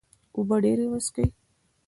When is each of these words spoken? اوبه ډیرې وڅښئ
اوبه 0.35 0.55
ډیرې 0.63 0.85
وڅښئ 0.91 1.25